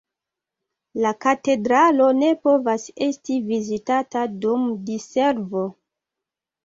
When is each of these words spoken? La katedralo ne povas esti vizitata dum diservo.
La 1.05 1.11
katedralo 1.25 2.07
ne 2.21 2.31
povas 2.47 2.87
esti 3.09 3.39
vizitata 3.53 4.27
dum 4.47 4.67
diservo. 4.89 5.63